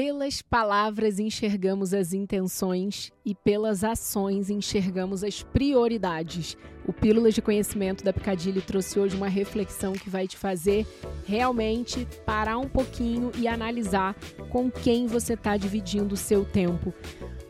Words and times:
Pelas 0.00 0.40
palavras 0.40 1.18
enxergamos 1.18 1.92
as 1.92 2.12
intenções 2.12 3.10
e 3.26 3.34
pelas 3.34 3.82
ações 3.82 4.48
enxergamos 4.48 5.24
as 5.24 5.42
prioridades. 5.42 6.56
O 6.86 6.92
Pílulas 6.92 7.34
de 7.34 7.42
Conhecimento 7.42 8.04
da 8.04 8.12
Picadilly 8.12 8.60
trouxe 8.60 9.00
hoje 9.00 9.16
uma 9.16 9.26
reflexão 9.26 9.94
que 9.94 10.08
vai 10.08 10.28
te 10.28 10.36
fazer 10.36 10.86
realmente 11.26 12.06
parar 12.24 12.58
um 12.58 12.68
pouquinho 12.68 13.32
e 13.36 13.48
analisar 13.48 14.14
com 14.50 14.70
quem 14.70 15.08
você 15.08 15.32
está 15.32 15.56
dividindo 15.56 16.14
o 16.14 16.16
seu 16.16 16.44
tempo. 16.44 16.94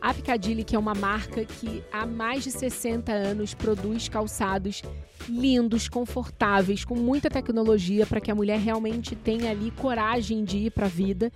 A 0.01 0.11
Picadilly, 0.11 0.63
que 0.63 0.75
é 0.75 0.79
uma 0.79 0.95
marca 0.95 1.45
que 1.45 1.83
há 1.91 2.03
mais 2.07 2.43
de 2.43 2.49
60 2.49 3.11
anos 3.11 3.53
produz 3.53 4.09
calçados 4.09 4.81
lindos, 5.27 5.87
confortáveis, 5.87 6.83
com 6.83 6.95
muita 6.95 7.29
tecnologia 7.29 8.07
para 8.07 8.19
que 8.19 8.31
a 8.31 8.35
mulher 8.35 8.57
realmente 8.57 9.15
tenha 9.15 9.51
ali 9.51 9.69
coragem 9.69 10.43
de 10.43 10.57
ir 10.57 10.71
para 10.71 10.87
a 10.87 10.89
vida 10.89 11.31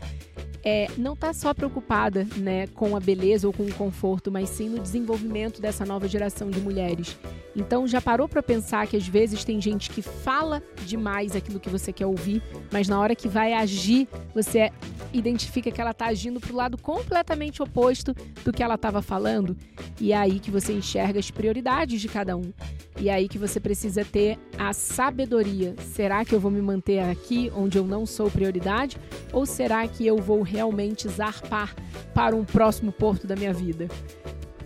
é, 0.64 0.88
não 0.98 1.14
está 1.14 1.34
só 1.34 1.54
preocupada 1.54 2.26
né, 2.38 2.68
com 2.68 2.96
a 2.96 3.00
beleza 3.00 3.48
ou 3.48 3.54
com 3.54 3.64
o 3.64 3.74
conforto, 3.74 4.32
mas 4.32 4.50
sim 4.50 4.70
no 4.70 4.80
desenvolvimento 4.80 5.62
dessa 5.62 5.86
nova 5.86 6.08
geração 6.08 6.50
de 6.50 6.60
mulheres. 6.60 7.18
Então 7.56 7.88
já 7.88 8.02
parou 8.02 8.28
para 8.28 8.42
pensar 8.42 8.88
que 8.88 8.98
às 8.98 9.08
vezes 9.08 9.44
tem 9.44 9.62
gente 9.62 9.90
que 9.90 10.02
fala 10.02 10.64
demais 10.86 11.36
aquilo 11.36 11.60
que 11.60 11.70
você 11.70 11.92
quer 11.92 12.06
ouvir, 12.06 12.42
mas 12.72 12.88
na 12.88 13.00
hora 13.00 13.16
que 13.16 13.28
vai 13.28 13.54
agir, 13.54 14.08
você 14.34 14.72
identifica 15.12 15.70
que 15.70 15.80
ela 15.80 15.92
está 15.92 16.08
agindo 16.08 16.40
para 16.40 16.52
o 16.52 16.56
lado 16.56 16.78
completamente 16.78 17.62
oposto 17.62 18.16
do 18.44 18.52
que 18.52 18.64
ela 18.64 18.76
estava 18.76 19.02
falando? 19.02 19.56
E 20.00 20.12
é 20.12 20.18
aí 20.18 20.40
que 20.40 20.50
você 20.50 20.74
enxerga 20.74 21.20
as 21.20 21.30
prioridades 21.30 22.02
de 22.02 22.08
cada 22.08 22.36
um. 22.36 22.52
E 23.00 23.10
é 23.10 23.14
aí 23.14 23.28
que 23.28 23.38
você 23.38 23.60
precisa 23.60 24.04
ter 24.04 24.38
a 24.58 24.74
sabedoria. 24.74 25.76
Será 25.80 26.24
que 26.24 26.34
eu 26.34 26.40
vou 26.40 26.52
me 26.52 26.62
manter 26.62 27.00
aqui 27.00 27.52
onde 27.56 27.78
eu 27.78 27.86
não 27.86 28.06
sou 28.06 28.30
prioridade? 28.30 28.98
Ou 29.32 29.46
será 29.46 29.88
que 29.88 30.06
eu 30.06 30.18
vou 30.18 30.42
realmente 30.54 31.10
zarpar 31.10 31.76
para 32.14 32.36
um 32.36 32.46
próximo 32.46 32.92
porto 32.92 33.26
da 33.26 33.36
minha 33.36 33.54
vida? 33.54 33.88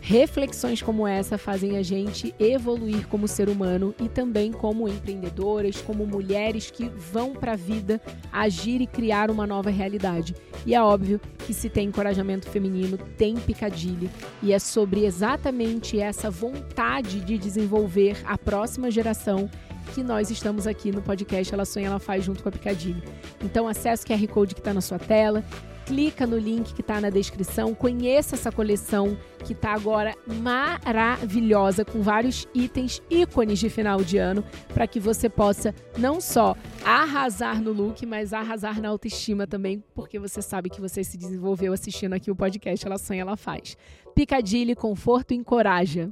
Reflexões 0.02 0.82
como 0.82 1.05
essa 1.05 1.38
fazem 1.38 1.77
a 1.77 1.84
gente 1.84 2.34
evoluir 2.40 3.07
como 3.07 3.27
ser 3.27 3.49
humano 3.49 3.94
e 3.99 4.07
também 4.07 4.54
como 4.54 4.88
empreendedoras, 4.88 5.82
como 5.82 6.07
mulheres 6.07 6.71
que 6.71 6.88
vão 6.88 7.34
para 7.34 7.52
a 7.52 7.55
vida 7.57 7.99
agir 8.32 8.79
e 8.79 8.88
criar 8.88 9.29
uma 9.29 9.46
nova 9.46 9.70
realidade. 9.70 10.34
E 10.66 10.74
é 10.74 10.82
óbvio 10.82 11.20
que 11.46 11.54
se 11.54 11.70
tem 11.70 11.90
encorajamento 11.90 12.49
feminino, 12.49 12.98
tem 13.18 13.35
picadilha. 13.35 14.10
E 14.41 14.54
é 14.54 14.60
sobre 14.60 15.04
exatamente 15.05 15.99
essa 15.99 16.29
vontade 16.29 17.20
de 17.20 17.38
desenvolver 17.38 18.18
a 18.26 18.38
próxima 18.38 18.90
geração 18.90 19.49
que 19.94 20.04
nós 20.04 20.29
estamos 20.32 20.68
aqui 20.68 20.90
no 20.91 21.01
podcast 21.01 21.54
Ela 21.54 21.66
Sonha, 21.66 21.88
Ela 21.88 21.99
Faz 21.99 22.24
junto 22.24 22.44
com 22.44 22.49
a 22.49 22.51
Picadilly. 22.51 23.04
Então 23.44 23.68
acesse 23.68 24.05
o 24.05 24.07
QR 24.07 24.27
Code 24.27 24.55
que 24.55 24.62
está 24.62 24.74
na 24.74 24.82
sua 24.82 24.99
tela, 24.99 25.44
clica 25.88 26.27
no 26.27 26.38
link 26.38 26.74
que 26.74 26.82
está 26.82 26.99
na 26.99 27.10
descrição, 27.10 27.74
conheça 27.74 28.35
essa 28.35 28.52
coleção 28.52 29.18
que 29.46 29.54
está 29.54 29.74
agora 29.74 30.13
maravilhosa, 30.27 31.85
com 31.85 32.02
vários 32.02 32.46
itens 32.54 33.02
ícones 33.10 33.57
de 33.57 33.70
final 33.70 34.04
de 34.04 34.18
ano, 34.18 34.44
para 34.74 34.85
que 34.85 34.99
você 34.99 35.29
possa 35.29 35.74
não 35.98 36.20
só 36.20 36.57
arrasar 36.84 37.62
no 37.62 37.71
look, 37.71 38.05
mas 38.05 38.34
arrasar 38.34 38.82
na 38.82 38.90
autoestima 38.90 39.48
também, 39.48 39.82
porque 39.96 40.20
você 40.20 40.41
sabe 40.41 40.70
que 40.70 40.82
você 40.82 41.05
se 41.05 41.18
desenvolveu 41.18 41.71
assistindo 41.71 42.13
aqui 42.13 42.29
o 42.29 42.35
podcast 42.35 42.85
Ela 42.85 42.98
Sonha, 42.98 43.22
Ela 43.22 43.38
Faz. 43.38 43.77
Picadilly, 44.13 44.76
conforto 44.76 45.34
e 45.34 45.38
encoraja. 45.38 46.12